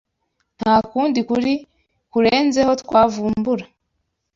[0.59, 1.53] nta kundi kuri
[2.11, 3.65] kurenzeho twavumbura